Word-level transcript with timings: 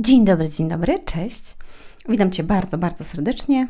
Dzień 0.00 0.24
dobry, 0.24 0.48
dzień 0.48 0.68
dobry, 0.68 0.98
cześć. 0.98 1.56
Witam 2.08 2.30
Cię 2.30 2.42
bardzo, 2.42 2.78
bardzo 2.78 3.04
serdecznie. 3.04 3.68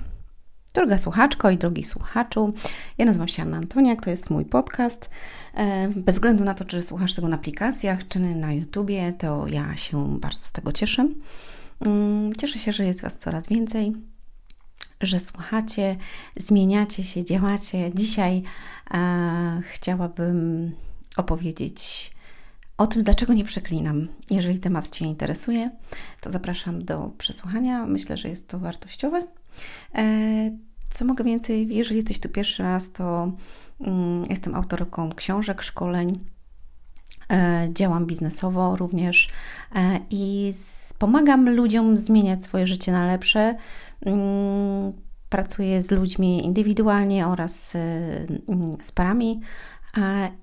Droga 0.74 0.98
słuchaczko 0.98 1.50
i 1.50 1.58
drogi 1.58 1.84
słuchaczu, 1.84 2.52
ja 2.98 3.04
nazywam 3.04 3.28
się 3.28 3.42
Anna 3.42 3.56
Antoniak, 3.56 4.04
to 4.04 4.10
jest 4.10 4.30
mój 4.30 4.44
podcast. 4.44 5.10
E, 5.54 5.88
bez 5.88 6.14
względu 6.14 6.44
na 6.44 6.54
to, 6.54 6.64
czy 6.64 6.82
słuchasz 6.82 7.14
tego 7.14 7.28
na 7.28 7.36
aplikacjach, 7.36 8.08
czy 8.08 8.20
na 8.20 8.52
YouTubie, 8.52 9.12
to 9.18 9.46
ja 9.48 9.76
się 9.76 10.18
bardzo 10.20 10.44
z 10.44 10.52
tego 10.52 10.72
cieszę. 10.72 11.08
Mm, 11.80 12.32
cieszę 12.34 12.58
się, 12.58 12.72
że 12.72 12.84
jest 12.84 13.02
Was 13.02 13.16
coraz 13.18 13.48
więcej, 13.48 13.92
że 15.00 15.20
słuchacie, 15.20 15.96
zmieniacie 16.36 17.04
się, 17.04 17.24
działacie. 17.24 17.90
Dzisiaj 17.94 18.42
e, 18.94 19.62
chciałabym 19.72 20.70
opowiedzieć 21.16 22.12
o 22.80 22.86
tym, 22.86 23.02
dlaczego 23.02 23.32
nie 23.32 23.44
przeklinam. 23.44 24.08
Jeżeli 24.30 24.60
temat 24.60 24.90
Cię 24.90 25.04
interesuje, 25.04 25.70
to 26.20 26.30
zapraszam 26.30 26.84
do 26.84 27.10
przesłuchania. 27.18 27.86
Myślę, 27.86 28.16
że 28.16 28.28
jest 28.28 28.48
to 28.48 28.58
wartościowe. 28.58 29.22
E, 29.94 30.02
co 30.90 31.04
mogę 31.04 31.24
więcej, 31.24 31.74
jeżeli 31.74 31.96
jesteś 31.96 32.20
tu 32.20 32.28
pierwszy 32.28 32.62
raz, 32.62 32.92
to 32.92 33.32
mm, 33.80 34.24
jestem 34.30 34.54
autorką 34.54 35.10
książek, 35.12 35.62
szkoleń. 35.62 36.18
E, 37.30 37.68
działam 37.72 38.06
biznesowo 38.06 38.76
również 38.76 39.28
e, 39.74 40.00
i 40.10 40.52
pomagam 40.98 41.54
ludziom 41.54 41.96
zmieniać 41.96 42.44
swoje 42.44 42.66
życie 42.66 42.92
na 42.92 43.06
lepsze. 43.06 43.56
Mm, 44.06 44.92
pracuję 45.28 45.82
z 45.82 45.90
ludźmi 45.90 46.44
indywidualnie 46.44 47.26
oraz 47.26 47.70
z 48.82 48.92
parami 48.94 49.40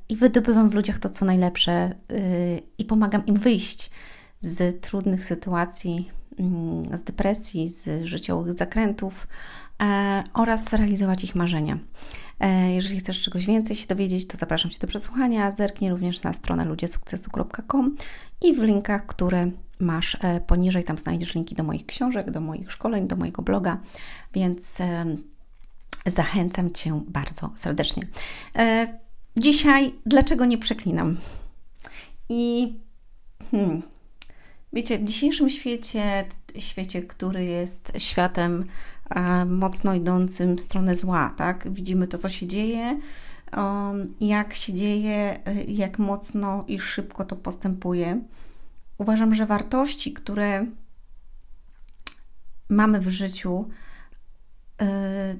i 0.09 0.15
wydobywam 0.15 0.69
w 0.69 0.73
ludziach 0.73 0.99
to, 0.99 1.09
co 1.09 1.25
najlepsze 1.25 1.95
y, 2.11 2.61
i 2.77 2.85
pomagam 2.85 3.25
im 3.25 3.35
wyjść 3.35 3.91
z 4.39 4.81
trudnych 4.81 5.25
sytuacji, 5.25 6.11
mm, 6.39 6.97
z 6.97 7.03
depresji, 7.03 7.67
z 7.67 8.05
życiowych 8.05 8.53
zakrętów 8.53 9.27
e, 9.81 10.23
oraz 10.33 10.73
realizować 10.73 11.23
ich 11.23 11.35
marzenia. 11.35 11.77
E, 12.39 12.71
jeżeli 12.71 12.99
chcesz 12.99 13.21
czegoś 13.21 13.45
więcej 13.45 13.75
się 13.75 13.87
dowiedzieć, 13.87 14.27
to 14.27 14.37
zapraszam 14.37 14.71
Cię 14.71 14.79
do 14.79 14.87
przesłuchania. 14.87 15.51
Zerknij 15.51 15.91
również 15.91 16.21
na 16.21 16.33
stronę 16.33 16.65
ludziesukcesu.com 16.65 17.95
i 18.41 18.53
w 18.53 18.63
linkach, 18.63 19.05
które 19.05 19.51
masz 19.79 20.17
e, 20.21 20.41
poniżej, 20.41 20.83
tam 20.83 20.97
znajdziesz 20.97 21.35
linki 21.35 21.55
do 21.55 21.63
moich 21.63 21.85
książek, 21.85 22.31
do 22.31 22.41
moich 22.41 22.71
szkoleń, 22.71 23.07
do 23.07 23.15
mojego 23.15 23.41
bloga, 23.41 23.79
więc 24.33 24.81
zachęcam 26.05 26.71
Cię 26.71 27.01
bardzo 27.07 27.51
serdecznie. 27.55 28.07
Dzisiaj, 29.39 29.93
dlaczego 30.05 30.45
nie 30.45 30.57
przeklinam? 30.57 31.17
I 32.29 32.73
hmm, 33.51 33.81
wiecie, 34.73 34.99
w 34.99 35.03
dzisiejszym 35.03 35.49
świecie, 35.49 36.25
świecie, 36.59 37.01
który 37.01 37.45
jest 37.45 37.91
światem 37.97 38.65
a, 39.09 39.45
mocno 39.45 39.93
idącym 39.93 40.55
w 40.55 40.61
stronę 40.61 40.95
zła, 40.95 41.33
tak? 41.37 41.73
Widzimy 41.73 42.07
to, 42.07 42.17
co 42.17 42.29
się 42.29 42.47
dzieje, 42.47 42.99
um, 43.57 44.13
jak 44.21 44.55
się 44.55 44.73
dzieje, 44.73 45.39
jak 45.67 45.99
mocno 45.99 46.63
i 46.67 46.79
szybko 46.79 47.25
to 47.25 47.35
postępuje. 47.35 48.21
Uważam, 48.97 49.35
że 49.35 49.45
wartości, 49.45 50.13
które 50.13 50.65
mamy 52.69 52.99
w 52.99 53.09
życiu, 53.09 53.69
yy, 54.81 54.87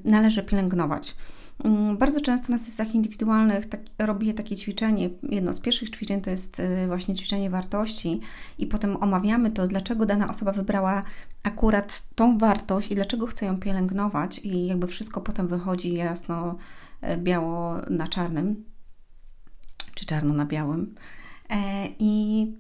należy 0.04 0.44
pielęgnować. 0.44 1.16
Mm, 1.64 1.98
bardzo 1.98 2.22
często 2.22 2.52
na 2.52 2.58
sesjach 2.58 2.96
indywidualnych 2.96 3.66
tak, 3.66 3.82
robię 4.00 4.34
takie 4.34 4.56
ćwiczenie. 4.56 5.10
Jedno 5.24 5.54
z 5.54 5.60
pierwszych 5.60 5.90
ćwiczeń 5.90 6.22
to 6.22 6.30
jest 6.30 6.60
y, 6.60 6.88
właśnie 6.88 7.16
ćwiczenie 7.16 7.50
wartości, 7.50 8.22
i 8.58 8.68
potem 8.68 9.04
omawiamy 9.04 9.52
to, 9.52 9.68
dlaczego 9.68 10.06
dana 10.06 10.30
osoba 10.30 10.52
wybrała 10.52 11.04
akurat 11.44 12.04
tą 12.16 12.38
wartość 12.38 12.92
i 12.92 12.96
dlaczego 12.96 13.28
chce 13.28 13.46
ją 13.46 13.60
pielęgnować, 13.60 14.40
i 14.40 14.66
jakby 14.66 14.88
wszystko 14.88 15.22
potem 15.22 15.48
wychodzi 15.48 15.94
jasno 15.94 16.56
y, 17.04 17.18
biało 17.18 17.76
na 17.90 18.08
czarnym, 18.08 18.66
czy 19.96 20.06
czarno 20.06 20.34
na 20.34 20.46
białym. 20.46 20.96
E, 21.50 21.88
I 22.00 22.54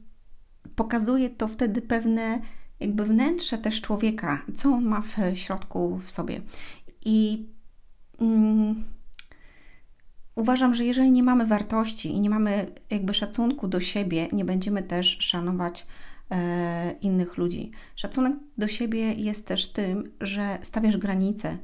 pokazuje 0.75 1.29
to 1.29 1.47
wtedy 1.47 1.81
pewne 1.81 2.41
jakby 2.79 3.05
wnętrze 3.05 3.57
też 3.57 3.81
człowieka, 3.81 4.41
co 4.55 4.69
on 4.69 4.85
ma 4.85 5.01
w 5.01 5.37
środku 5.37 5.97
w 5.97 6.11
sobie. 6.11 6.41
I 7.05 7.47
Mm, 8.21 8.83
uważam, 10.35 10.75
że 10.75 10.85
jeżeli 10.85 11.11
nie 11.11 11.23
mamy 11.23 11.45
wartości 11.45 12.09
i 12.09 12.19
nie 12.19 12.29
mamy 12.29 12.71
jakby 12.89 13.13
szacunku 13.13 13.67
do 13.67 13.79
siebie, 13.79 14.27
nie 14.31 14.45
będziemy 14.45 14.83
też 14.83 15.17
szanować 15.19 15.87
e, 16.31 16.91
innych 17.01 17.37
ludzi. 17.37 17.71
Szacunek 17.95 18.33
do 18.57 18.67
siebie 18.67 19.13
jest 19.13 19.47
też 19.47 19.71
tym, 19.71 20.11
że 20.21 20.59
stawiasz 20.63 20.97
granice, 20.97 21.57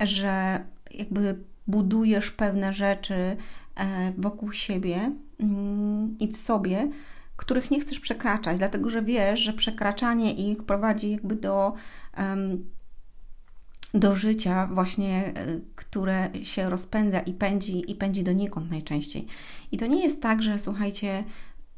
że 0.00 0.64
jakby 0.90 1.38
budujesz 1.66 2.30
pewne 2.30 2.72
rzeczy 2.72 3.14
e, 3.14 4.12
wokół 4.18 4.52
siebie 4.52 5.12
mm, 5.40 6.16
i 6.20 6.28
w 6.28 6.36
sobie, 6.36 6.88
których 7.36 7.70
nie 7.70 7.80
chcesz 7.80 8.00
przekraczać, 8.00 8.58
dlatego 8.58 8.90
że 8.90 9.02
wiesz, 9.02 9.40
że 9.40 9.52
przekraczanie 9.52 10.32
ich 10.32 10.62
prowadzi 10.62 11.10
jakby 11.10 11.36
do 11.36 11.72
do 13.94 14.14
życia 14.14 14.68
właśnie, 14.72 15.32
e, 15.34 15.60
które 15.74 16.30
się 16.42 16.70
rozpędza 16.70 17.20
i 17.20 17.32
pędzi 17.32 17.90
i 17.90 17.94
pędzi 17.94 18.22
donikąd 18.22 18.70
najczęściej. 18.70 19.26
I 19.72 19.76
to 19.76 19.86
nie 19.86 20.02
jest 20.02 20.22
tak, 20.22 20.42
że 20.42 20.58
słuchajcie, 20.58 21.24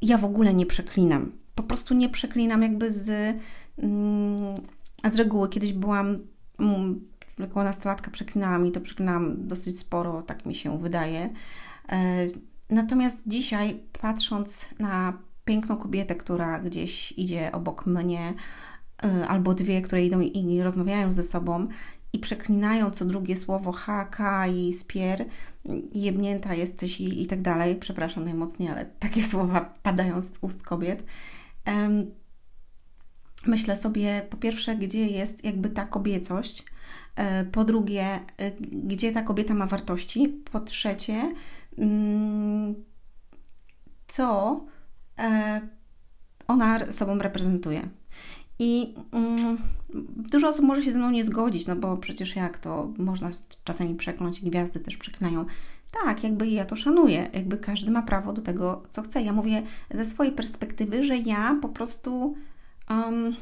ja 0.03 0.19
w 0.19 0.25
ogóle 0.25 0.55
nie 0.55 0.67
przeklinam. 0.67 1.33
Po 1.55 1.63
prostu 1.63 1.95
nie 1.95 2.09
przeklinam 2.09 2.63
jakby 2.63 2.93
z, 2.93 3.37
mm, 3.79 4.61
z 5.13 5.17
reguły. 5.17 5.49
Kiedyś 5.49 5.73
byłam 5.73 6.19
mm, 6.59 7.01
jako 7.39 7.65
nastolatka 7.65 8.11
przeklinałam 8.11 8.67
i 8.67 8.73
to 8.73 8.81
przeklinałam 8.81 9.49
dosyć 9.49 9.79
sporo, 9.79 10.23
tak 10.23 10.47
mi 10.47 10.55
się 10.55 10.79
wydaje. 10.79 11.31
E, 11.89 12.27
natomiast 12.71 13.29
dzisiaj, 13.29 13.81
patrząc 14.01 14.67
na 14.79 15.19
piękną 15.45 15.77
kobietę, 15.77 16.15
która 16.15 16.59
gdzieś 16.59 17.13
idzie 17.13 17.53
obok 17.53 17.87
mnie, 17.87 18.35
e, 19.03 19.29
albo 19.29 19.55
dwie, 19.55 19.83
które 19.83 20.07
idą 20.07 20.21
i 20.21 20.63
rozmawiają 20.63 21.13
ze 21.13 21.23
sobą, 21.23 21.69
i 22.13 22.19
przeklinają 22.19 22.91
co 22.91 23.05
drugie 23.05 23.37
słowo 23.37 23.73
haka 23.73 24.47
i 24.47 24.73
spier, 24.73 25.25
jebnięta 25.93 26.55
jesteś 26.55 27.01
i, 27.01 27.23
i 27.23 27.27
tak 27.27 27.43
dalej. 27.43 27.77
Przepraszam 27.77 28.25
najmocniej, 28.25 28.69
ale 28.69 28.87
takie 28.87 29.23
słowa 29.33 29.75
padają 29.83 30.23
z 30.23 30.33
ust 30.41 30.63
kobiet. 30.63 31.05
Um, 31.67 32.11
myślę 33.47 33.77
sobie, 33.77 34.27
po 34.31 34.37
pierwsze, 34.37 34.77
gdzie 34.77 35.07
jest 35.07 35.45
jakby 35.45 35.71
ta 35.71 35.87
kobiecość, 35.87 36.65
e, 37.17 37.45
po 37.45 37.65
drugie, 37.65 38.21
e, 38.39 38.51
gdzie 38.73 39.13
ta 39.13 39.23
kobieta 39.23 39.55
ma 39.55 39.67
wartości, 39.67 40.29
po 40.53 40.61
trzecie, 40.61 41.35
mm, 41.79 42.75
co 44.09 44.61
e, 45.19 45.61
ona 46.49 46.93
sobą 46.93 47.19
reprezentuje. 47.19 47.89
I 48.63 48.95
mm, 49.13 49.59
dużo 50.17 50.49
osób 50.49 50.65
może 50.65 50.83
się 50.83 50.93
ze 50.93 50.99
mną 50.99 51.11
nie 51.11 51.25
zgodzić, 51.25 51.67
no 51.67 51.77
bo 51.77 51.97
przecież 51.97 52.37
jak 52.37 52.59
to 52.59 52.93
można 52.99 53.31
czasami 53.65 53.95
przekląć, 53.95 54.41
gwiazdy 54.41 54.81
też 54.81 54.97
przeklinają. 54.97 55.45
Tak, 56.05 56.25
jakby 56.25 56.49
ja 56.49 56.65
to 56.65 56.77
szanuję, 56.77 57.31
jakby 57.33 57.57
każdy 57.57 57.91
ma 57.91 58.03
prawo 58.03 58.33
do 58.33 58.43
tego, 58.43 58.83
co 58.91 59.03
chce. 59.03 59.23
Ja 59.23 59.33
mówię 59.33 59.63
ze 59.95 60.05
swojej 60.05 60.33
perspektywy, 60.33 61.05
że 61.05 61.17
ja 61.17 61.59
po 61.63 61.69
prostu 61.69 62.35
um, 62.91 63.37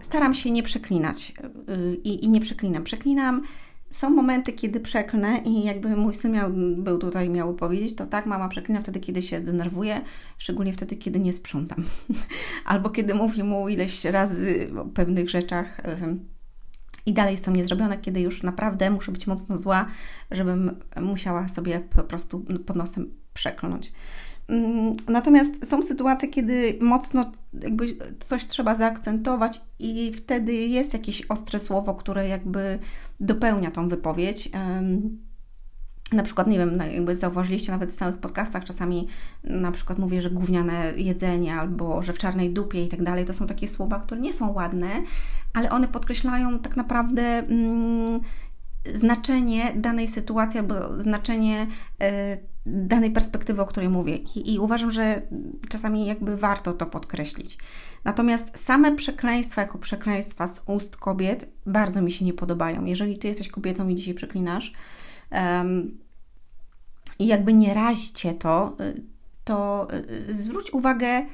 staram 0.00 0.34
się 0.34 0.50
nie 0.50 0.62
przeklinać 0.62 1.34
yy, 1.68 1.94
i 1.94 2.28
nie 2.28 2.40
przeklinam. 2.40 2.84
Przeklinam 2.84 3.42
są 3.92 4.10
momenty, 4.10 4.52
kiedy 4.52 4.80
przeklnę 4.80 5.38
i 5.38 5.64
jakby 5.64 5.96
mój 5.96 6.14
syn 6.14 6.32
miał, 6.32 6.50
był 6.76 6.98
tutaj, 6.98 7.30
miał 7.30 7.54
powiedzieć, 7.54 7.96
to 7.96 8.06
tak, 8.06 8.26
mama 8.26 8.48
przeklina 8.48 8.80
wtedy, 8.80 9.00
kiedy 9.00 9.22
się 9.22 9.42
zdenerwuje, 9.42 10.00
szczególnie 10.38 10.72
wtedy, 10.72 10.96
kiedy 10.96 11.20
nie 11.20 11.32
sprzątam. 11.32 11.84
Albo 12.64 12.90
kiedy 12.90 13.14
mówię 13.14 13.44
mu 13.44 13.68
ileś 13.68 14.04
razy 14.04 14.70
o 14.80 14.84
pewnych 14.84 15.30
rzeczach 15.30 15.80
i 17.06 17.12
dalej 17.12 17.36
są 17.36 17.52
niezrobione, 17.52 17.98
kiedy 17.98 18.20
już 18.20 18.42
naprawdę 18.42 18.90
muszę 18.90 19.12
być 19.12 19.26
mocno 19.26 19.56
zła, 19.56 19.86
żebym 20.30 20.76
musiała 21.00 21.48
sobie 21.48 21.80
po 21.80 22.02
prostu 22.02 22.44
pod 22.66 22.76
nosem 22.76 23.10
przeklnąć. 23.34 23.92
Mm, 24.48 24.96
natomiast 25.08 25.68
są 25.68 25.82
sytuacje, 25.82 26.28
kiedy 26.28 26.78
mocno 26.80 27.32
jakby 27.62 27.96
coś 28.20 28.46
trzeba 28.46 28.74
zaakcentować 28.74 29.60
i 29.78 30.12
wtedy 30.12 30.52
jest 30.54 30.92
jakieś 30.92 31.22
ostre 31.26 31.60
słowo, 31.60 31.94
które 31.94 32.28
jakby 32.28 32.78
dopełnia 33.20 33.70
tą 33.70 33.88
wypowiedź. 33.88 34.50
Na 36.12 36.22
przykład, 36.22 36.46
nie 36.46 36.58
wiem, 36.58 36.82
jakby 36.92 37.16
zauważyliście 37.16 37.72
nawet 37.72 37.90
w 37.90 37.94
samych 37.94 38.18
podcastach, 38.18 38.64
czasami 38.64 39.08
na 39.44 39.72
przykład 39.72 39.98
mówię, 39.98 40.22
że 40.22 40.30
gówniane 40.30 40.92
jedzenie 40.96 41.54
albo 41.54 42.02
że 42.02 42.12
w 42.12 42.18
czarnej 42.18 42.50
dupie 42.50 42.84
i 42.84 42.88
tak 42.88 43.02
dalej. 43.02 43.24
To 43.24 43.34
są 43.34 43.46
takie 43.46 43.68
słowa, 43.68 44.00
które 44.00 44.20
nie 44.20 44.32
są 44.32 44.52
ładne, 44.52 44.88
ale 45.54 45.70
one 45.70 45.88
podkreślają 45.88 46.58
tak 46.58 46.76
naprawdę 46.76 47.22
mm, 47.22 48.20
znaczenie 48.94 49.72
danej 49.76 50.08
sytuacji 50.08 50.60
albo 50.60 51.02
znaczenie 51.02 51.66
y, 52.02 52.51
danej 52.66 53.10
perspektywy, 53.10 53.62
o 53.62 53.66
której 53.66 53.88
mówię. 53.88 54.16
I, 54.16 54.54
I, 54.54 54.58
uważam, 54.58 54.90
że 54.90 55.22
czasami 55.68 56.06
jakby 56.06 56.36
warto 56.36 56.72
to 56.72 56.86
podkreślić. 56.86 57.58
Natomiast 58.04 58.58
same 58.58 58.96
przekleństwa 58.96 59.60
jako 59.60 59.78
przekleństwa 59.78 60.46
z 60.46 60.62
ust 60.66 60.96
kobiet 60.96 61.48
bardzo 61.66 62.02
mi 62.02 62.12
się 62.12 62.24
nie 62.24 62.32
podobają. 62.32 62.84
Jeżeli 62.84 63.18
ty 63.18 63.28
jesteś 63.28 63.48
kobietą 63.48 63.88
i 63.88 63.94
dzisiaj 63.94 64.14
przeklinasz 64.14 64.72
um, 65.30 65.98
i 67.18 67.26
jakby 67.26 67.52
nie 67.52 67.74
razi 67.74 68.12
cię 68.12 68.34
to, 68.34 68.76
y, 68.80 69.02
to 69.44 69.88
y, 70.30 70.34
zwróć 70.34 70.72
uwagę, 70.72 71.26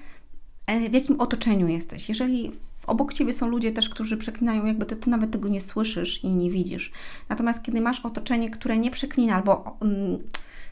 e, 0.67 0.91
w 0.91 0.93
jakim 0.93 1.21
otoczeniu 1.21 1.69
jesteś. 1.69 2.09
Jeżeli 2.09 2.53
obok 2.87 3.13
ciebie 3.13 3.33
są 3.33 3.49
ludzie 3.49 3.73
też, 3.73 3.89
którzy 3.89 4.17
przeklinają, 4.17 4.67
jakby 4.67 4.87
ty, 4.87 4.97
ty 4.97 5.11
nawet 5.11 5.31
tego 5.31 5.49
nie 5.49 5.61
słyszysz 5.61 6.25
i 6.25 6.29
nie 6.29 6.51
widzisz. 6.51 6.93
Natomiast 7.29 7.63
kiedy 7.63 7.81
masz 7.81 8.01
otoczenie, 8.01 8.51
które 8.51 8.79
nie 8.79 8.91
przeklina 8.91 9.35
albo 9.35 9.77
um, 9.81 10.19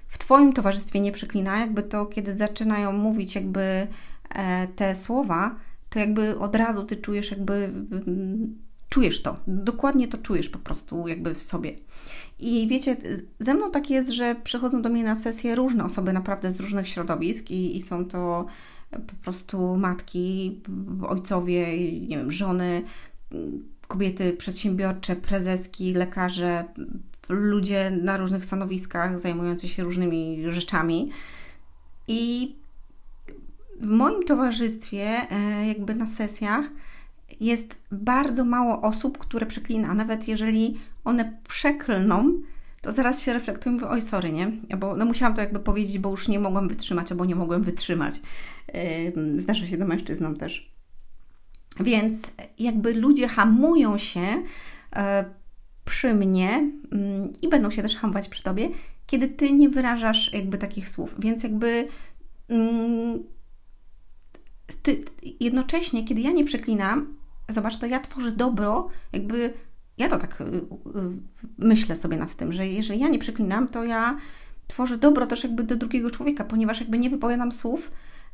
w 0.08 0.18
Twoim 0.18 0.52
towarzystwie 0.52 1.00
nie 1.00 1.12
przeklina, 1.12 1.60
jakby 1.60 1.82
to, 1.82 2.06
kiedy 2.06 2.34
zaczynają 2.34 2.92
mówić 2.92 3.34
jakby 3.34 3.86
e, 4.34 4.68
te 4.76 4.96
słowa, 4.96 5.56
to 5.90 5.98
jakby 5.98 6.38
od 6.38 6.56
razu 6.56 6.84
Ty 6.84 6.96
czujesz 6.96 7.30
jakby, 7.30 7.54
mm, 7.54 8.58
czujesz 8.88 9.22
to, 9.22 9.36
dokładnie 9.46 10.08
to 10.08 10.18
czujesz 10.18 10.48
po 10.48 10.58
prostu 10.58 11.08
jakby 11.08 11.34
w 11.34 11.42
sobie. 11.42 11.76
I 12.38 12.68
wiecie, 12.68 12.96
ze 13.38 13.54
mną 13.54 13.70
tak 13.70 13.90
jest, 13.90 14.10
że 14.10 14.36
przychodzą 14.44 14.82
do 14.82 14.88
mnie 14.88 15.04
na 15.04 15.14
sesję 15.14 15.54
różne 15.54 15.84
osoby 15.84 16.12
naprawdę 16.12 16.52
z 16.52 16.60
różnych 16.60 16.88
środowisk 16.88 17.50
i, 17.50 17.76
i 17.76 17.82
są 17.82 18.04
to 18.04 18.46
po 18.90 19.14
prostu 19.22 19.76
matki, 19.76 20.60
ojcowie, 21.08 21.90
nie 22.00 22.16
wiem, 22.16 22.32
żony, 22.32 22.82
kobiety 23.88 24.32
przedsiębiorcze, 24.32 25.16
prezeski, 25.16 25.94
lekarze, 25.94 26.64
ludzie 27.28 27.90
na 27.90 28.16
różnych 28.16 28.44
stanowiskach 28.44 29.20
zajmujący 29.20 29.68
się 29.68 29.84
różnymi 29.84 30.44
rzeczami. 30.48 31.10
I 32.08 32.54
w 33.80 33.86
moim 33.86 34.24
towarzystwie, 34.24 35.30
e, 35.30 35.66
jakby 35.66 35.94
na 35.94 36.06
sesjach, 36.06 36.64
jest 37.40 37.76
bardzo 37.92 38.44
mało 38.44 38.82
osób, 38.82 39.18
które 39.18 39.46
przeklina. 39.46 39.94
Nawet 39.94 40.28
jeżeli 40.28 40.78
one 41.04 41.38
przeklną, 41.48 42.32
to 42.82 42.92
zaraz 42.92 43.22
się 43.22 43.32
reflektują, 43.32 43.74
mówię, 43.74 43.88
oj, 43.88 44.02
sorry, 44.02 44.32
nie? 44.32 44.52
Bo 44.78 44.96
no, 44.96 45.04
musiałam 45.04 45.34
to 45.34 45.40
jakby 45.40 45.60
powiedzieć, 45.60 45.98
bo 45.98 46.10
już 46.10 46.28
nie 46.28 46.40
mogłam 46.40 46.68
wytrzymać, 46.68 47.12
albo 47.12 47.24
nie 47.24 47.34
mogłem 47.34 47.62
wytrzymać. 47.62 48.20
Zdarza 49.36 49.66
się 49.66 49.78
to 49.78 49.86
mężczyznom 49.86 50.36
też. 50.36 50.76
Więc 51.80 52.32
jakby 52.58 52.94
ludzie 52.94 53.28
hamują 53.28 53.98
się 53.98 54.42
e, 54.96 55.24
przy 55.86 56.14
mnie 56.14 56.70
mm, 56.92 57.32
i 57.42 57.48
będą 57.48 57.70
się 57.70 57.82
też 57.82 57.96
hamować 57.96 58.28
przy 58.28 58.42
tobie, 58.42 58.68
kiedy 59.06 59.28
ty 59.28 59.52
nie 59.52 59.68
wyrażasz 59.68 60.32
jakby 60.32 60.58
takich 60.58 60.88
słów. 60.88 61.14
Więc 61.18 61.42
jakby 61.42 61.88
mm, 62.48 63.22
ty, 64.82 65.04
jednocześnie, 65.40 66.04
kiedy 66.04 66.20
ja 66.20 66.32
nie 66.32 66.44
przeklinam, 66.44 67.14
zobacz, 67.48 67.76
to 67.76 67.86
ja 67.86 68.00
tworzę 68.00 68.32
dobro, 68.32 68.88
jakby 69.12 69.52
ja 69.98 70.08
to 70.08 70.18
tak 70.18 70.40
y, 70.40 70.44
y, 70.44 70.60
myślę 71.58 71.96
sobie 71.96 72.16
nad 72.16 72.34
tym, 72.34 72.52
że 72.52 72.66
jeżeli 72.66 73.00
ja 73.00 73.08
nie 73.08 73.18
przeklinam, 73.18 73.68
to 73.68 73.84
ja 73.84 74.16
tworzę 74.66 74.98
dobro 74.98 75.26
też 75.26 75.44
jakby 75.44 75.64
do 75.64 75.76
drugiego 75.76 76.10
człowieka, 76.10 76.44
ponieważ 76.44 76.80
jakby 76.80 76.98
nie 76.98 77.10
wypowiadam 77.10 77.52
słów, 77.52 77.90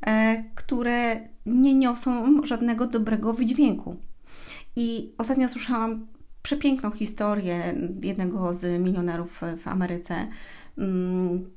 e, 0.07 0.45
które 0.55 1.29
nie 1.47 1.75
niosą 1.75 2.47
żadnego 2.47 2.87
dobrego 2.87 3.33
wydźwięku. 3.33 3.97
I 4.77 5.13
ostatnio 5.19 5.49
słyszałam 5.49 6.07
przepiękną 6.43 6.91
historię 6.91 7.75
jednego 8.03 8.55
z 8.55 8.83
milionerów 8.83 9.41
w 9.59 9.69
Ameryce, 9.69 10.29
mm, 10.79 11.51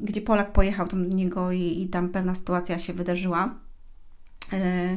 gdzie 0.00 0.20
Polak 0.20 0.52
pojechał 0.52 0.88
tam 0.88 1.08
do 1.08 1.16
niego 1.16 1.52
i, 1.52 1.82
i 1.82 1.88
tam 1.88 2.08
pewna 2.08 2.34
sytuacja 2.34 2.78
się 2.78 2.92
wydarzyła. 2.92 3.54
E, 4.52 4.96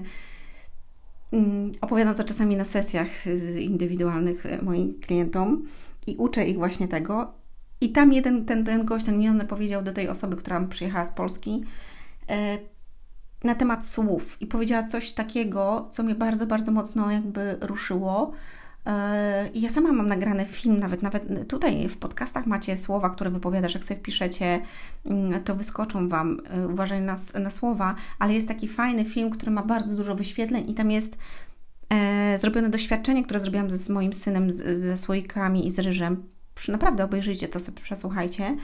mm, 1.31 1.71
opowiadam 1.81 2.15
to 2.15 2.23
czasami 2.23 2.55
na 2.55 2.65
sesjach 2.65 3.07
indywidualnych 3.59 4.43
moim 4.61 4.99
klientom 5.01 5.63
i 6.07 6.15
uczę 6.15 6.47
ich 6.47 6.57
właśnie 6.57 6.87
tego. 6.87 7.33
I 7.81 7.91
tam 7.91 8.13
jeden, 8.13 8.45
ten, 8.45 8.65
ten 8.65 8.85
gość, 8.85 9.05
ten 9.05 9.17
milioner 9.17 9.47
powiedział 9.47 9.83
do 9.83 9.93
tej 9.93 10.09
osoby, 10.09 10.35
która 10.35 10.61
przyjechała 10.61 11.05
z 11.05 11.11
Polski, 11.11 11.63
e, 12.29 12.57
na 13.43 13.55
temat 13.55 13.87
słów 13.87 14.41
i 14.41 14.47
powiedziała 14.47 14.83
coś 14.83 15.13
takiego, 15.13 15.87
co 15.91 16.03
mnie 16.03 16.15
bardzo, 16.15 16.47
bardzo 16.47 16.71
mocno 16.71 17.11
jakby 17.11 17.57
ruszyło, 17.61 18.33
E, 18.33 18.56
I 19.53 19.61
ja 19.61 19.69
sama 19.69 19.91
mam 19.91 20.07
nagrany 20.07 20.45
film, 20.45 20.79
nawet 20.79 21.01
nawet 21.01 21.47
tutaj 21.49 21.89
w 21.89 21.97
podcastach 21.97 22.45
macie 22.45 22.77
słowa, 22.77 23.09
które 23.09 23.29
wypowiadasz, 23.29 23.73
jak 23.73 23.85
sobie 23.85 23.99
wpiszecie, 23.99 24.61
mm, 25.05 25.43
to 25.43 25.55
wyskoczą 25.55 26.09
Wam, 26.09 26.41
e, 26.49 26.67
uważaj 26.67 27.01
na, 27.01 27.15
na 27.39 27.51
słowa, 27.51 27.95
ale 28.19 28.33
jest 28.33 28.47
taki 28.47 28.67
fajny 28.67 29.05
film, 29.05 29.29
który 29.29 29.51
ma 29.51 29.63
bardzo 29.63 29.95
dużo 29.95 30.15
wyświetleń 30.15 30.69
i 30.69 30.73
tam 30.73 30.91
jest 30.91 31.17
e, 31.89 32.37
zrobione 32.37 32.69
doświadczenie, 32.69 33.23
które 33.23 33.39
zrobiłam 33.39 33.71
ze, 33.71 33.77
z 33.77 33.89
moim 33.89 34.13
synem, 34.13 34.53
z, 34.53 34.79
ze 34.79 34.97
słoikami 34.97 35.67
i 35.67 35.71
z 35.71 35.79
ryżem. 35.79 36.23
Naprawdę 36.67 37.03
obejrzyjcie 37.03 37.47
to, 37.47 37.59
sobie 37.59 37.81
przesłuchajcie. 37.81 38.57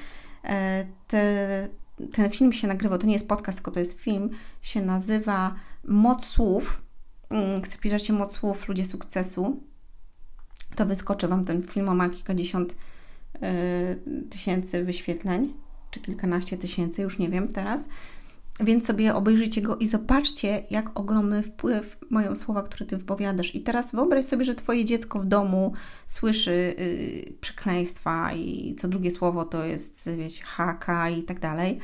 E, 0.44 0.86
te, 1.08 1.68
ten 2.14 2.30
film 2.30 2.54
się 2.54 2.68
nagrywał, 2.68 3.00
to 3.00 3.08
nie 3.08 3.14
jest 3.14 3.28
podcast, 3.28 3.58
tylko 3.58 3.72
to 3.72 3.80
jest 3.80 4.02
film, 4.02 4.30
się 4.62 4.81
nazywa 4.81 5.56
Moc 5.84 6.25
Słów. 6.25 6.81
Mm, 7.30 7.62
Chcę 7.62 7.78
wpiszecie 7.78 8.14
Moc 8.14 8.34
Słów, 8.34 8.68
Ludzie 8.68 8.86
Sukcesu 8.86 9.73
to 10.76 10.86
wyskoczy 10.86 11.28
Wam 11.28 11.46
ten 11.46 11.64
film, 11.64 11.96
ma 11.96 12.10
kilkadziesiąt 12.10 12.76
y, 13.36 14.28
tysięcy 14.30 14.84
wyświetleń, 14.84 15.54
czy 15.92 16.00
kilkanaście 16.00 16.58
tysięcy, 16.58 17.02
już 17.02 17.20
nie 17.20 17.30
wiem 17.30 17.48
teraz. 17.48 17.88
Więc 18.60 18.86
sobie 18.86 19.16
obejrzyjcie 19.16 19.62
go 19.62 19.78
i 19.78 19.88
zobaczcie, 19.88 20.64
jak 20.70 21.00
ogromny 21.00 21.44
wpływ 21.44 21.98
mają 22.10 22.36
słowa, 22.36 22.64
które 22.64 22.86
Ty 22.86 22.98
wypowiadasz. 22.98 23.56
I 23.56 23.62
teraz 23.62 23.92
wyobraź 23.92 24.26
sobie, 24.26 24.46
że 24.46 24.56
Twoje 24.56 24.86
dziecko 24.86 25.20
w 25.20 25.26
domu 25.26 25.74
słyszy 26.06 26.52
y, 26.52 27.34
przekleństwa 27.42 28.34
i 28.34 28.76
co 28.76 28.88
drugie 28.88 29.12
słowo 29.12 29.46
to 29.46 29.66
jest, 29.66 30.10
wiecie, 30.18 30.44
haka 30.44 31.10
i 31.10 31.24
tak 31.24 31.40
dalej 31.40 31.80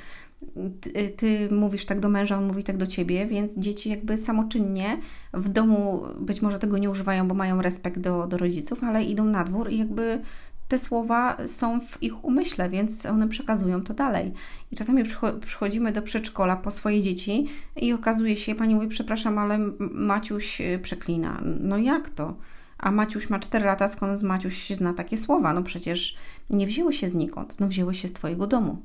ty, 0.81 1.09
ty, 1.09 1.49
mówisz 1.51 1.85
tak 1.85 1.99
do 1.99 2.09
męża, 2.09 2.37
on 2.37 2.47
mówi 2.47 2.63
tak 2.63 2.77
do 2.77 2.87
ciebie, 2.87 3.25
więc 3.25 3.57
dzieci 3.57 3.89
jakby 3.89 4.17
samoczynnie 4.17 4.97
w 5.33 5.49
domu 5.49 6.03
być 6.19 6.41
może 6.41 6.59
tego 6.59 6.77
nie 6.77 6.89
używają, 6.89 7.27
bo 7.27 7.35
mają 7.35 7.61
respekt 7.61 7.99
do, 7.99 8.27
do 8.27 8.37
rodziców, 8.37 8.83
ale 8.83 9.03
idą 9.03 9.23
na 9.23 9.43
dwór 9.43 9.71
i 9.71 9.77
jakby 9.77 10.21
te 10.67 10.79
słowa 10.79 11.37
są 11.47 11.81
w 11.81 12.03
ich 12.03 12.25
umyśle, 12.25 12.69
więc 12.69 13.05
one 13.05 13.27
przekazują 13.27 13.83
to 13.83 13.93
dalej. 13.93 14.33
I 14.71 14.75
czasami 14.75 15.03
przychodzimy 15.41 15.91
do 15.91 16.01
przedszkola 16.01 16.55
po 16.55 16.71
swoje 16.71 17.01
dzieci 17.01 17.47
i 17.75 17.93
okazuje 17.93 18.35
się, 18.35 18.55
pani 18.55 18.75
mówi, 18.75 18.87
przepraszam, 18.87 19.37
ale 19.37 19.57
Maciuś 19.79 20.61
y, 20.61 20.79
przeklina. 20.81 21.41
No 21.59 21.77
jak 21.77 22.09
to? 22.09 22.35
A 22.79 22.91
Maciuś 22.91 23.29
ma 23.29 23.39
4 23.39 23.65
lata, 23.65 23.87
skąd 23.87 24.23
Maciuś 24.23 24.69
zna 24.69 24.93
takie 24.93 25.17
słowa? 25.17 25.53
No 25.53 25.63
przecież 25.63 26.17
nie 26.49 26.67
wzięły 26.67 26.93
się 26.93 27.09
znikąd, 27.09 27.59
no 27.59 27.67
wzięły 27.67 27.93
się 27.93 28.07
z 28.07 28.13
Twojego 28.13 28.47
domu. 28.47 28.81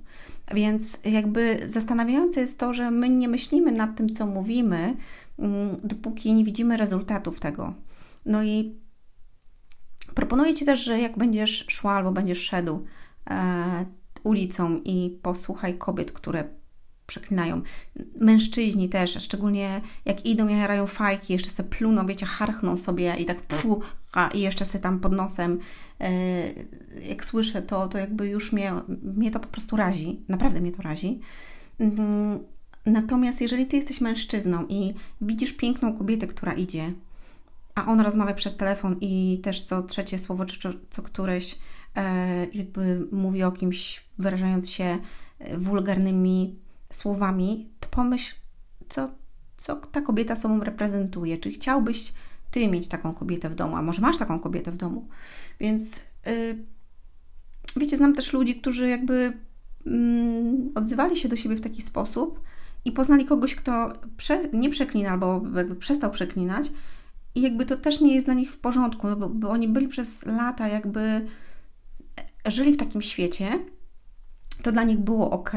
Więc 0.55 1.01
jakby 1.05 1.61
zastanawiające 1.67 2.41
jest 2.41 2.59
to, 2.59 2.75
że 2.75 2.91
my 2.91 3.09
nie 3.09 3.29
myślimy 3.29 3.73
nad 3.73 3.97
tym, 3.97 4.15
co 4.15 4.27
mówimy, 4.27 4.97
mm, 5.39 5.77
dopóki 5.85 6.35
nie 6.35 6.45
widzimy 6.45 6.77
rezultatów 6.77 7.41
tego. 7.41 7.75
No 8.27 8.43
i 8.43 8.79
proponuję 10.15 10.55
Ci 10.55 10.65
też, 10.65 10.85
że 10.85 11.01
jak 11.01 11.19
będziesz 11.19 11.67
szła 11.69 11.93
albo 11.93 12.13
będziesz 12.13 12.39
szedł 12.39 12.85
e, 13.31 13.87
ulicą 14.25 14.81
i 14.85 15.19
posłuchaj 15.23 15.79
kobiet, 15.79 16.13
które 16.13 16.45
przeklinają. 17.07 17.63
Mężczyźni 18.21 18.89
też, 18.89 19.23
szczególnie 19.23 19.81
jak 20.05 20.27
idą, 20.27 20.49
jarają 20.49 20.87
fajki, 20.87 21.33
jeszcze 21.33 21.51
se 21.51 21.65
pluną, 21.65 22.07
wiecie, 22.07 22.27
harchną 22.27 22.77
sobie 22.77 23.15
i 23.19 23.25
tak 23.25 23.43
pfu, 23.43 23.81
a 24.13 24.29
i 24.29 24.41
jeszcze 24.41 24.65
se 24.65 24.79
tam 24.79 25.01
pod 25.01 25.13
nosem, 25.13 25.59
yy, 26.01 26.07
jak 27.09 27.25
słyszę 27.25 27.63
to, 27.63 27.89
to 27.89 27.99
jakby 27.99 28.29
już 28.29 28.53
mnie, 28.53 28.73
mnie 29.03 29.31
to 29.31 29.41
po 29.41 29.49
prostu 29.49 29.77
razi, 29.77 30.21
naprawdę 30.29 30.61
mnie 30.61 30.73
to 30.73 30.83
razi. 30.83 31.21
Yy, 31.79 31.89
natomiast 32.87 33.41
jeżeli 33.41 33.67
Ty 33.67 33.77
jesteś 33.77 34.01
mężczyzną 34.01 34.67
i 34.69 34.95
widzisz 35.21 35.53
piękną 35.53 35.99
kobietę, 35.99 36.27
która 36.27 36.53
idzie, 36.53 36.93
a 37.75 37.87
on 37.87 38.01
rozmawia 38.01 38.35
przez 38.35 38.57
telefon 38.57 38.97
i 39.01 39.41
też 39.43 39.63
co 39.63 39.83
trzecie 39.83 40.19
słowo, 40.19 40.45
czy 40.45 40.79
co 40.91 41.03
któreś 41.03 41.59
yy, 41.97 42.03
jakby 42.53 43.07
mówi 43.13 43.43
o 43.43 43.53
kimś, 43.53 44.05
wyrażając 44.19 44.71
się 44.71 44.99
wulgarnymi 45.59 46.64
słowami, 46.97 47.69
to 47.81 47.89
pomyśl, 47.89 48.35
co, 48.89 49.11
co 49.57 49.77
ta 49.77 50.01
kobieta 50.01 50.37
sobą 50.37 50.61
reprezentuje. 50.61 51.39
Czy 51.39 51.51
chciałbyś 51.51 52.13
ty 52.51 52.69
mieć 52.69 52.89
taką 52.89 53.15
kobietę 53.15 53.51
w 53.51 53.55
domu, 53.55 53.77
a 53.77 53.83
może 53.83 54.03
masz 54.03 54.19
taką 54.19 54.41
kobietę 54.41 54.71
w 54.71 54.77
domu? 54.77 55.09
Więc 55.61 56.01
yy, 56.27 56.65
wiecie, 57.77 57.97
znam 57.97 58.15
też 58.15 58.33
ludzi, 58.33 58.57
którzy 58.57 58.89
jakby 58.89 59.33
yy, 59.85 59.93
odzywali 60.75 61.17
się 61.17 61.29
do 61.29 61.37
siebie 61.37 61.57
w 61.57 61.61
taki 61.61 61.83
sposób 61.83 62.41
i 62.85 62.93
poznali 62.93 63.25
kogoś, 63.25 63.55
kto 63.55 63.93
prze, 64.17 64.49
nie 64.53 64.71
przeklina 64.71 65.11
albo 65.11 65.43
jakby 65.57 65.75
przestał 65.75 66.11
przeklinać 66.11 66.71
i 67.35 67.43
jakby 67.43 67.67
to 67.67 67.77
też 67.77 68.01
nie 68.01 68.15
jest 68.15 68.27
dla 68.27 68.35
nich 68.35 68.53
w 68.53 68.59
porządku, 68.59 69.09
no 69.09 69.17
bo, 69.17 69.29
bo 69.29 69.51
oni 69.51 69.69
byli 69.69 69.89
przez 69.89 70.27
lata 70.27 70.69
jakby 70.69 71.27
żyli 72.47 72.73
w 72.73 72.77
takim 72.77 73.03
świecie, 73.03 73.59
to 74.63 74.73
dla 74.73 74.85
nich 74.85 74.99
było 74.99 75.31
ok 75.31 75.53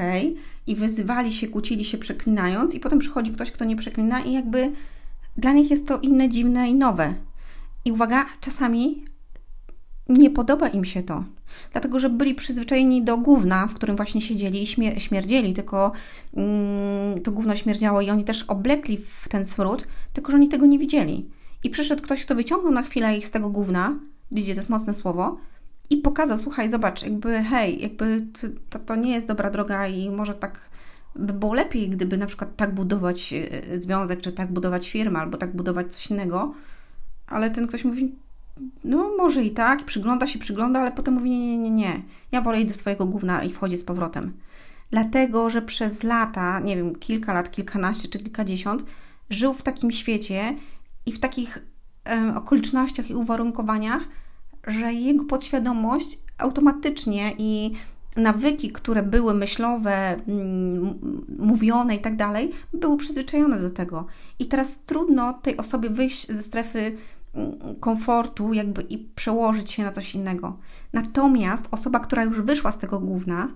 i 0.68 0.75
wyzywali 0.75 1.34
się, 1.34 1.48
kłócili 1.48 1.86
się 1.86 1.98
przeklinając, 1.98 2.75
i 2.75 2.80
potem 2.80 3.00
przychodzi 3.00 3.32
ktoś, 3.32 3.51
kto 3.51 3.66
nie 3.66 3.75
przeklina, 3.75 4.20
i 4.20 4.34
jakby 4.34 4.72
dla 5.38 5.54
nich 5.54 5.72
jest 5.72 5.88
to 5.88 6.00
inne, 6.00 6.30
dziwne 6.30 6.70
i 6.70 6.75
nowe. 6.75 7.13
I 7.86 7.92
uwaga, 7.92 8.25
czasami 8.42 9.06
nie 10.10 10.30
podoba 10.30 10.68
im 10.68 10.86
się 10.86 11.04
to. 11.04 11.24
Dlatego, 11.72 12.00
że 12.00 12.10
byli 12.10 12.36
przyzwyczajeni 12.36 13.04
do 13.04 13.18
gówna, 13.18 13.68
w 13.68 13.74
którym 13.74 13.96
właśnie 13.96 14.22
siedzieli 14.22 14.63
i 14.63 14.68
śmier 14.68 15.01
śmierdzieli, 15.01 15.54
tylko 15.54 15.92
mm, 16.34 17.22
to 17.22 17.32
gówno 17.32 17.56
śmierdziało 17.56 18.01
i 18.01 18.10
oni 18.10 18.24
też 18.24 18.44
oblekli 18.44 18.98
w 18.98 19.30
ten 19.30 19.46
smród, 19.46 19.88
tylko 20.13 20.32
że 20.32 20.38
oni 20.38 20.50
tego 20.50 20.66
nie 20.66 20.80
widzieli. 20.80 21.30
I 21.63 21.70
przyszedł 21.70 22.04
ktoś, 22.04 22.25
kto 22.25 22.36
wyciągnął 22.36 22.74
na 22.74 22.82
chwilę 22.82 23.18
ich 23.18 23.27
z 23.27 23.32
tego 23.32 23.50
gówna, 23.50 24.00
widzicie, 24.32 24.54
to 24.54 24.60
jest 24.60 24.70
mocne 24.70 24.94
słowo, 24.94 25.38
i 25.89 25.98
pokazał, 25.98 26.39
słuchaj, 26.39 26.70
zobacz, 26.70 27.03
jakby 27.03 27.44
hej, 27.44 27.82
jakby 27.82 28.25
to, 28.70 28.79
to 28.79 28.96
nie 28.96 29.13
jest 29.13 29.27
dobra 29.27 29.50
droga 29.50 29.88
i 29.88 30.10
może 30.10 30.36
tak 30.36 30.70
by 31.15 31.34
było 31.34 31.53
lepiej, 31.53 31.89
gdyby 31.89 32.17
na 32.17 32.25
przykład 32.25 32.56
tak 32.56 32.74
budować 32.74 33.34
e, 33.34 33.77
związek, 33.77 34.22
czy 34.22 34.32
tak 34.32 34.51
budować 34.51 34.89
firmę, 34.89 35.20
albo 35.20 35.38
tak 35.38 35.56
budować 35.56 35.94
coś 35.94 36.12
innego, 36.12 36.53
ale 37.27 37.51
ten 37.51 37.67
ktoś 37.67 37.86
mówi, 37.86 38.15
no 38.84 39.12
może 39.17 39.44
i 39.44 39.51
tak, 39.51 39.86
przygląda 39.86 40.27
się, 40.27 40.39
przygląda, 40.39 40.79
ale 40.79 40.91
potem 40.91 41.13
mówi, 41.13 41.29
nie, 41.29 41.39
nie, 41.39 41.58
nie, 41.58 41.72
nie, 41.72 42.01
ja 42.32 42.41
wolę 42.41 42.58
iść 42.58 42.67
do 42.67 42.74
swojego 42.74 43.06
gówna 43.06 43.44
i 43.44 43.53
wchodzi 43.53 43.77
z 43.77 43.84
powrotem. 43.84 44.34
Dlatego, 44.91 45.50
że 45.50 45.62
przez 45.62 46.03
lata, 46.03 46.60
nie 46.60 46.75
wiem, 46.75 46.96
kilka 46.96 47.34
lat, 47.34 47.51
kilkanaście 47.51 48.08
czy 48.08 48.20
kilkadziesiąt, 48.20 48.86
żył 49.29 49.53
w 49.53 49.62
takim 49.62 49.91
świecie 49.91 50.56
i 51.06 51.12
w 51.12 51.20
takich 51.20 51.60
okolicznościach 52.36 53.10
i 53.10 53.15
uwarunkowaniach, 53.15 54.03
że 54.68 54.94
jego 54.94 55.24
podświadomość 55.24 56.20
automatycznie 56.38 57.34
i 57.38 57.74
nawyki, 58.16 58.70
które 58.70 59.04
były 59.04 59.34
myślowe, 59.34 60.16
mm, 60.28 61.00
mówione 61.40 61.96
i 61.96 62.00
tak 62.00 62.16
dalej, 62.16 62.52
były 62.74 62.98
przyzwyczajone 62.98 63.60
do 63.60 63.70
tego. 63.70 64.06
I 64.40 64.46
teraz 64.46 64.80
trudno 64.86 65.34
tej 65.34 65.58
osobie 65.58 65.90
wyjść 65.90 66.28
ze 66.28 66.44
strefy 66.44 66.98
mm, 67.34 67.52
komfortu 67.80 68.54
jakby 68.54 68.82
i 68.82 68.98
przełożyć 68.98 69.72
się 69.72 69.84
na 69.84 69.92
coś 69.92 70.16
innego. 70.16 70.58
Natomiast 70.94 71.68
osoba, 71.72 72.00
która 72.00 72.24
już 72.24 72.42
wyszła 72.42 72.72
z 72.72 72.78
tego 72.78 73.00
główna 73.00 73.48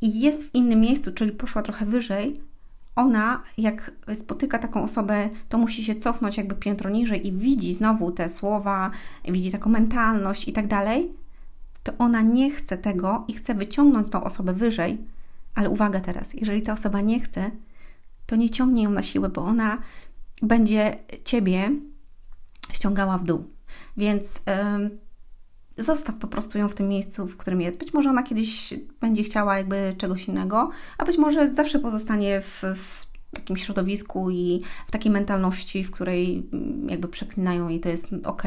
i 0.00 0.20
jest 0.20 0.44
w 0.44 0.54
innym 0.54 0.80
miejscu, 0.80 1.12
czyli 1.12 1.32
poszła 1.32 1.62
trochę 1.62 1.86
wyżej, 1.86 2.40
ona, 2.96 3.42
jak 3.58 3.92
spotyka 4.14 4.58
taką 4.58 4.82
osobę, 4.82 5.30
to 5.48 5.58
musi 5.58 5.84
się 5.84 5.94
cofnąć 5.94 6.36
jakby 6.36 6.54
piętro 6.54 6.90
niżej 6.90 7.26
i 7.26 7.32
widzi 7.32 7.74
znowu 7.74 8.12
te 8.12 8.28
słowa, 8.28 8.90
widzi 9.24 9.52
taką 9.52 9.70
mentalność 9.70 10.48
i 10.48 10.52
tak 10.52 10.66
dalej, 10.66 11.12
to 11.82 11.92
ona 11.98 12.20
nie 12.20 12.50
chce 12.50 12.78
tego 12.78 13.24
i 13.28 13.32
chce 13.32 13.54
wyciągnąć 13.54 14.10
tą 14.10 14.24
osobę 14.24 14.52
wyżej. 14.52 14.98
Ale 15.54 15.70
uwaga 15.70 16.00
teraz, 16.00 16.34
jeżeli 16.34 16.62
ta 16.62 16.72
osoba 16.72 17.00
nie 17.00 17.20
chce, 17.20 17.50
to 18.26 18.36
nie 18.36 18.50
ciągnie 18.50 18.82
ją 18.82 18.90
na 18.90 19.02
siłę, 19.02 19.28
bo 19.28 19.44
ona 19.44 19.78
będzie 20.42 20.98
ciebie 21.24 21.70
ściągała 22.72 23.18
w 23.18 23.24
dół. 23.24 23.44
Więc 23.96 24.42
yy, 24.80 24.98
zostaw 25.78 26.16
po 26.16 26.28
prostu 26.28 26.58
ją 26.58 26.68
w 26.68 26.74
tym 26.74 26.88
miejscu, 26.88 27.26
w 27.26 27.36
którym 27.36 27.60
jest. 27.60 27.78
Być 27.78 27.92
może 27.92 28.10
ona 28.10 28.22
kiedyś 28.22 28.74
będzie 29.00 29.22
chciała 29.22 29.58
jakby 29.58 29.94
czegoś 29.98 30.28
innego, 30.28 30.70
a 30.98 31.04
być 31.04 31.18
może 31.18 31.48
zawsze 31.48 31.78
pozostanie 31.78 32.40
w, 32.40 32.62
w 32.76 33.06
takim 33.34 33.56
środowisku 33.56 34.30
i 34.30 34.62
w 34.86 34.90
takiej 34.90 35.12
mentalności, 35.12 35.84
w 35.84 35.90
której 35.90 36.48
mm, 36.52 36.88
jakby 36.88 37.08
przeklinają 37.08 37.68
i 37.68 37.80
to 37.80 37.88
jest 37.88 38.08
ok. 38.24 38.42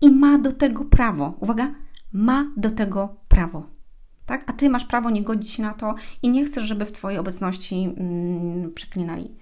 I 0.00 0.10
ma 0.10 0.38
do 0.38 0.52
tego 0.52 0.84
prawo. 0.84 1.34
Uwaga, 1.40 1.74
ma 2.12 2.52
do 2.56 2.70
tego 2.70 3.16
prawo. 3.28 3.66
Tak? 4.26 4.44
A 4.46 4.52
ty 4.52 4.70
masz 4.70 4.84
prawo 4.84 5.10
nie 5.10 5.22
godzić 5.22 5.50
się 5.50 5.62
na 5.62 5.74
to 5.74 5.94
i 6.22 6.30
nie 6.30 6.44
chcesz, 6.44 6.64
żeby 6.64 6.84
w 6.84 6.92
Twojej 6.92 7.18
obecności 7.18 7.94
mm, 7.96 8.72
przeklinali. 8.74 9.34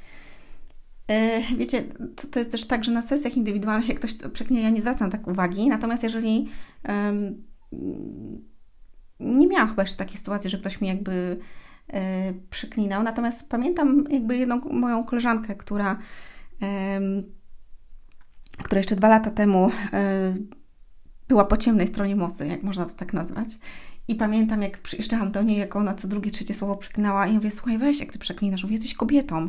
Yy, 1.08 1.56
wiecie, 1.56 1.82
to, 2.16 2.28
to, 2.28 2.38
jest 2.38 2.50
też 2.50 2.66
tak, 2.66 2.84
że 2.84 2.92
na 2.92 3.02
sesjach 3.02 3.36
indywidualnych, 3.36 3.88
jak 3.88 3.98
ktoś 3.98 4.16
przeklina, 4.32 4.62
ja 4.62 4.70
nie 4.70 4.80
zwracam 4.80 5.10
tak 5.10 5.28
uwagi. 5.28 5.68
Natomiast 5.68 6.02
jeżeli 6.02 6.48
yy, 6.84 7.80
nie 9.20 9.46
miałam 9.46 9.68
chyba 9.68 9.82
jeszcze 9.82 9.98
takiej 9.98 10.16
sytuacji, 10.16 10.50
że 10.50 10.58
ktoś 10.58 10.80
mi 10.80 10.88
jakby 10.88 11.38
yy, 11.92 11.98
przeklinał. 12.50 13.02
Natomiast 13.02 13.48
pamiętam 13.50 14.04
jakby 14.10 14.36
jedną 14.36 14.60
moją 14.60 15.04
koleżankę, 15.04 15.54
która, 15.54 15.98
która 18.64 18.78
jeszcze 18.78 18.96
dwa 18.96 19.08
lata 19.08 19.30
temu 19.30 19.70
była 21.28 21.44
po 21.44 21.56
ciemnej 21.56 21.86
stronie 21.86 22.16
mocy, 22.16 22.46
jak 22.46 22.62
można 22.62 22.86
to 22.86 22.92
tak 22.92 23.12
nazwać. 23.12 23.58
I 24.08 24.14
pamiętam, 24.14 24.62
jak 24.62 24.78
przyjeżdżałam 24.78 25.32
do 25.32 25.42
niej, 25.42 25.58
jak 25.58 25.76
ona 25.76 25.94
co 25.94 26.08
drugie, 26.08 26.30
trzecie 26.30 26.54
słowo 26.54 26.76
przeklinała 26.76 27.26
i 27.26 27.30
ja 27.30 27.34
mówię, 27.34 27.50
słuchaj, 27.50 27.78
weź, 27.78 28.00
jak 28.00 28.12
ty 28.12 28.18
przeklinasz, 28.18 28.62
mówię, 28.62 28.74
jesteś 28.74 28.94
kobietą. 28.94 29.48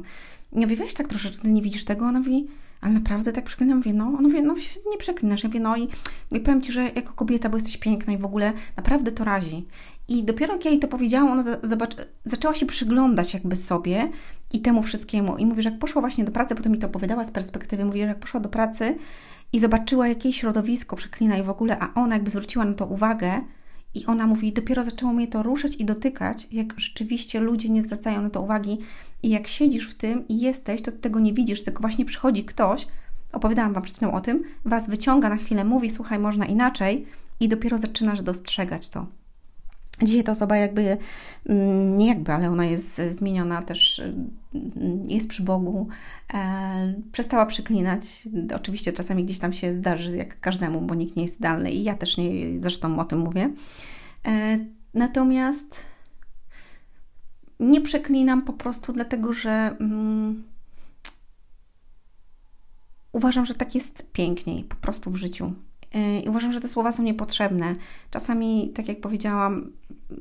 I 0.51 0.55
ja 0.55 0.61
mówię, 0.61 0.75
weź 0.75 0.93
tak 0.93 1.07
troszeczkę, 1.07 1.47
nie 1.47 1.61
widzisz 1.61 1.85
tego? 1.85 2.05
Ona 2.05 2.19
mówi, 2.19 2.47
ale 2.81 2.93
naprawdę 2.93 3.33
tak 3.33 3.45
przeklinam? 3.45 3.77
Mówię, 3.77 3.93
no. 3.93 4.05
Ona 4.05 4.21
mówi, 4.21 4.41
no 4.41 4.55
nie 4.91 4.97
przeklinasz. 4.97 5.43
Ja 5.43 5.49
mówię, 5.49 5.59
no 5.59 5.77
i, 5.77 5.87
i 6.31 6.39
powiem 6.39 6.61
Ci, 6.61 6.71
że 6.71 6.83
jako 6.83 7.13
kobieta, 7.13 7.49
bo 7.49 7.57
jesteś 7.57 7.77
piękna 7.77 8.13
i 8.13 8.17
w 8.17 8.25
ogóle 8.25 8.53
naprawdę 8.77 9.11
to 9.11 9.23
razi. 9.23 9.65
I 10.07 10.23
dopiero 10.23 10.53
jak 10.53 10.65
ja 10.65 10.71
jej 10.71 10.79
to 10.79 10.87
powiedziałam, 10.87 11.31
ona 11.31 11.57
zobacz, 11.63 11.95
zaczęła 12.25 12.53
się 12.53 12.65
przyglądać 12.65 13.33
jakby 13.33 13.55
sobie 13.55 14.09
i 14.53 14.61
temu 14.61 14.83
wszystkiemu. 14.83 15.37
I 15.37 15.45
mówi, 15.45 15.61
że 15.61 15.69
jak 15.69 15.79
poszła 15.79 16.01
właśnie 16.01 16.23
do 16.23 16.31
pracy, 16.31 16.55
potem 16.55 16.71
mi 16.71 16.77
to 16.77 16.87
opowiadała 16.87 17.25
z 17.25 17.31
perspektywy, 17.31 17.85
mówi, 17.85 17.99
że 17.99 18.05
jak 18.05 18.19
poszła 18.19 18.39
do 18.39 18.49
pracy, 18.49 18.95
i 19.53 19.59
zobaczyła 19.59 20.07
jakieś 20.07 20.39
środowisko 20.39 20.95
przeklina 20.95 21.37
i 21.37 21.43
w 21.43 21.49
ogóle, 21.49 21.77
a 21.79 21.93
ona 21.93 22.15
jakby 22.15 22.29
zwróciła 22.29 22.65
na 22.65 22.73
to 22.73 22.85
uwagę 22.85 23.41
i 23.97 24.05
ona 24.05 24.27
mówi, 24.27 24.53
dopiero 24.53 24.83
zaczęło 24.83 25.13
mnie 25.13 25.27
to 25.27 25.43
ruszać 25.43 25.75
i 25.75 25.85
dotykać, 25.85 26.47
jak 26.51 26.79
rzeczywiście 26.79 27.39
ludzie 27.39 27.69
nie 27.69 27.83
zwracają 27.83 28.21
na 28.21 28.29
to 28.29 28.41
uwagi 28.41 28.77
i 29.23 29.29
jak 29.29 29.47
siedzisz 29.47 29.89
w 29.89 29.93
tym 29.93 30.27
i 30.27 30.39
jesteś, 30.39 30.81
to 30.81 30.91
tego 30.91 31.19
nie 31.19 31.33
widzisz, 31.33 31.63
tylko 31.63 31.81
właśnie 31.81 32.05
przychodzi 32.05 32.45
ktoś, 32.45 32.87
opowiadałam 33.31 33.73
Wam 33.73 33.83
przed 33.83 33.97
chwilą 33.97 34.13
o 34.13 34.21
tym, 34.21 34.43
Was 34.65 34.89
wyciąga 34.89 35.29
na 35.29 35.37
chwilę, 35.37 35.63
mówi, 35.63 35.89
słuchaj, 35.89 36.19
można 36.19 36.45
inaczej 36.45 37.07
i 37.39 37.47
dopiero 37.47 37.77
zaczynasz 37.77 38.21
dostrzegać 38.21 38.89
to. 38.89 39.05
Dzisiaj 40.01 40.23
ta 40.23 40.31
osoba 40.31 40.57
jakby, 40.57 40.97
mm, 41.45 41.97
nie 41.97 42.07
jakby, 42.07 42.31
ale 42.31 42.49
ona 42.49 42.65
jest 42.65 43.01
zmieniona 43.09 43.61
też, 43.61 43.99
mm, 43.99 45.03
jest 45.07 45.27
przy 45.27 45.43
Bogu, 45.43 45.87
e, 46.33 46.93
przestała 47.11 47.45
przeklinać. 47.45 48.27
Oczywiście 48.55 48.93
czasami 48.93 49.25
gdzieś 49.25 49.39
tam 49.39 49.53
się 49.53 49.75
zdarzy, 49.75 50.17
jak 50.17 50.39
każdemu, 50.39 50.81
bo 50.81 50.95
nikt 50.95 51.15
nie 51.15 51.23
jest 51.23 51.39
idealny 51.39 51.71
i 51.71 51.83
ja 51.83 51.95
też 51.95 52.17
nie, 52.17 52.61
zresztą 52.61 52.99
o 52.99 53.05
tym 53.05 53.19
mówię. 53.19 53.53
E, 54.27 54.59
natomiast 54.93 55.85
nie 57.59 57.81
przeklinam 57.81 58.41
po 58.41 58.53
prostu 58.53 58.93
dlatego, 58.93 59.33
że 59.33 59.75
mm, 59.79 60.43
uważam, 63.11 63.45
że 63.45 63.53
tak 63.53 63.75
jest 63.75 64.11
piękniej 64.11 64.63
po 64.63 64.75
prostu 64.75 65.11
w 65.11 65.15
życiu. 65.15 65.53
E, 65.93 66.19
I 66.19 66.29
uważam, 66.29 66.51
że 66.51 66.61
te 66.61 66.67
słowa 66.67 66.91
są 66.91 67.03
niepotrzebne. 67.03 67.75
Czasami, 68.11 68.71
tak 68.75 68.87
jak 68.87 69.01
powiedziałam, 69.01 69.71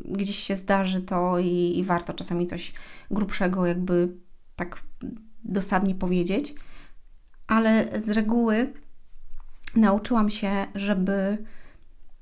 gdzieś 0.04 0.38
się 0.38 0.56
zdarzy 0.56 1.00
to 1.00 1.38
i, 1.38 1.78
i 1.78 1.84
warto 1.84 2.14
czasami 2.14 2.46
coś 2.46 2.72
grubszego, 3.10 3.66
jakby 3.66 4.16
tak 4.56 4.82
dosadnie 5.44 5.94
powiedzieć, 5.94 6.54
ale 7.46 8.00
z 8.00 8.08
reguły 8.08 8.72
nauczyłam 9.76 10.30
się, 10.30 10.66
żeby 10.74 11.44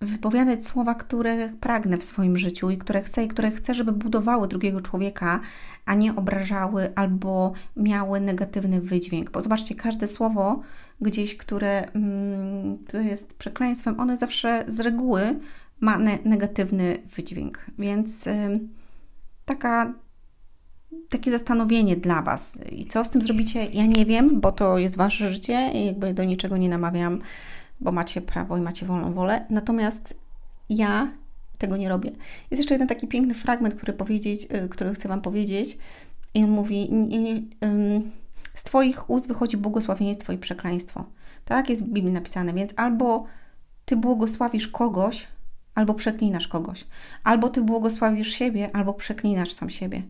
wypowiadać 0.05 0.67
słowa, 0.67 0.95
które 0.95 1.49
pragnę 1.49 1.99
w 1.99 2.05
swoim 2.05 2.37
życiu 2.37 2.71
i 2.71 2.79
które 2.79 3.03
chcę, 3.03 3.25
i 3.25 3.29
które 3.29 3.51
chcę, 3.51 3.75
żeby 3.75 3.93
budowały 3.93 4.49
drugiego 4.49 4.81
człowieka, 4.81 5.41
a 5.87 5.95
nie 5.95 6.17
obrażały 6.17 6.93
albo 6.95 7.53
miały 7.77 8.21
negatywny 8.21 8.81
wydźwięk. 8.81 9.31
Bo 9.31 9.43
zobaczcie, 9.43 9.75
każde 9.75 10.09
słowo 10.09 10.63
gdzieś, 11.01 11.37
które, 11.37 11.91
mm, 11.93 12.79
które 12.79 13.05
jest 13.05 13.39
przekleństwem, 13.39 14.01
one 14.01 14.17
zawsze 14.17 14.65
z 14.67 14.81
reguły 14.81 15.41
ma 15.81 15.99
ne 15.99 16.19
negatywny 16.25 16.99
wydźwięk. 17.17 17.67
Więc 17.79 18.27
y, 18.27 18.61
taka, 19.45 19.95
takie 21.09 21.31
zastanowienie 21.31 21.97
dla 21.97 22.23
Was. 22.23 22.59
I 22.73 22.87
co 22.87 23.05
z 23.05 23.11
tym 23.11 23.23
zrobicie, 23.23 23.65
ja 23.65 23.87
nie 23.87 24.07
wiem, 24.07 24.41
bo 24.41 24.53
to 24.53 24.79
jest 24.79 24.97
Wasze 24.97 25.33
życie 25.33 25.71
i 25.75 25.87
jakby 25.87 26.15
do 26.15 26.25
niczego 26.25 26.57
nie 26.57 26.69
namawiam, 26.69 27.21
bo 27.81 27.93
macie 27.93 28.21
prawo 28.21 28.57
i 28.59 28.61
macie 28.61 28.87
wolną 28.87 29.13
wolę. 29.13 29.47
Natomiast 29.51 30.15
ja 30.69 31.13
tego 31.59 31.77
nie 31.77 31.89
robię. 31.89 32.11
Jest 32.51 32.61
jeszcze 32.61 32.75
jeden 32.75 32.89
taki 32.89 33.09
piękny 33.09 33.35
fragment, 33.35 33.75
który, 33.75 33.93
powiedzieć, 33.93 34.49
y, 34.65 34.69
który 34.69 34.95
chcę 34.95 35.09
Wam 35.09 35.21
powiedzieć. 35.21 35.79
I 36.35 36.45
on 36.45 36.51
mówi: 36.51 36.91
Z 38.55 38.63
Twoich 38.63 39.11
ust 39.11 39.29
wychodzi 39.29 39.57
błogosławieństwo 39.57 40.33
i 40.33 40.39
przekleństwo. 40.39 41.05
Tak 41.45 41.71
jest 41.71 41.85
w 41.85 41.89
Biblii 41.89 42.13
napisane, 42.13 42.53
więc 42.55 42.75
albo 42.77 43.27
Ty 43.85 43.97
błogosławisz 43.97 44.69
kogoś, 44.69 45.29
albo 45.75 45.95
przeklinasz 45.95 46.49
kogoś. 46.49 46.87
Albo 47.25 47.49
ty 47.49 47.63
błogosławisz 47.63 48.29
siebie, 48.29 48.71
albo 48.77 48.95
przeklinasz 48.95 49.53
sam 49.53 49.71
siebie. 49.71 50.03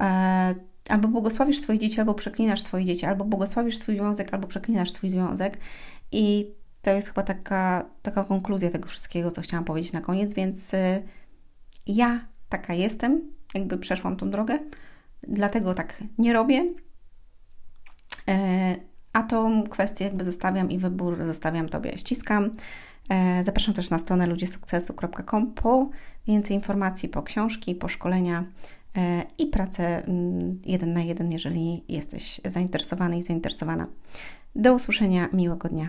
E, 0.00 0.54
albo 0.88 1.08
błogosławisz 1.08 1.58
swoje 1.60 1.78
dzieci, 1.78 2.00
albo 2.00 2.14
przeklinasz 2.14 2.62
swoje 2.62 2.84
dzieci, 2.84 3.06
albo 3.06 3.24
błogosławisz 3.24 3.78
swój 3.78 3.96
związek, 3.96 4.34
albo 4.34 4.48
przeklinasz 4.48 4.90
swój 4.90 5.10
związek. 5.10 5.58
I 6.12 6.50
to 6.82 6.90
jest 6.90 7.08
chyba 7.08 7.22
taka, 7.22 7.84
taka 8.02 8.24
konkluzja 8.24 8.70
tego 8.70 8.88
wszystkiego, 8.88 9.30
co 9.30 9.42
chciałam 9.42 9.64
powiedzieć 9.64 9.92
na 9.92 10.00
koniec, 10.00 10.34
więc 10.34 10.74
y, 10.74 11.02
ja 11.86 12.26
taka 12.48 12.74
jestem 12.74 13.32
jakby 13.54 13.78
przeszłam 13.78 14.16
tą 14.16 14.30
drogę, 14.30 14.58
dlatego 15.22 15.74
tak 15.74 16.04
nie 16.18 16.32
robię. 16.32 16.66
E, 18.28 18.76
a 19.12 19.22
tą 19.22 19.64
kwestię 19.64 20.04
jakby 20.04 20.24
zostawiam 20.24 20.70
i 20.70 20.78
wybór 20.78 21.24
zostawiam 21.26 21.68
Tobie. 21.68 21.98
Ściskam. 21.98 22.50
E, 23.08 23.44
zapraszam 23.44 23.74
też 23.74 23.90
na 23.90 23.98
stronę 23.98 24.26
ludziesukcesu.com 24.26 25.54
po 25.54 25.90
więcej 26.26 26.56
informacji, 26.56 27.08
po 27.08 27.22
książki, 27.22 27.74
po 27.74 27.88
szkolenia 27.88 28.44
e, 28.96 29.22
i 29.38 29.46
pracę 29.46 30.04
mm, 30.04 30.60
jeden 30.66 30.92
na 30.92 31.02
jeden, 31.02 31.32
jeżeli 31.32 31.84
jesteś 31.88 32.40
zainteresowany 32.44 33.18
i 33.18 33.22
zainteresowana. 33.22 33.86
Do 34.54 34.74
usłyszenia, 34.74 35.28
miłego 35.32 35.68
dnia. 35.68 35.88